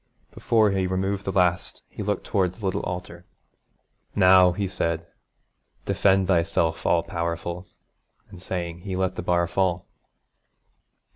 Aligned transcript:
Before 0.31 0.71
he 0.71 0.87
removed 0.87 1.25
the 1.25 1.31
last 1.31 1.83
he 1.87 2.01
looked 2.01 2.25
towards 2.25 2.55
the 2.57 2.65
little 2.65 2.81
altar. 2.81 3.23
'Now,' 4.15 4.51
he 4.51 4.67
said, 4.67 5.05
'defend 5.85 6.27
Thyself, 6.27 6.87
all 6.87 7.03
powerful!' 7.03 7.67
and 8.31 8.41
saying, 8.41 8.79
he 8.79 8.95
let 8.95 9.13
the 9.15 9.21
bar 9.21 9.45
fall. 9.45 9.85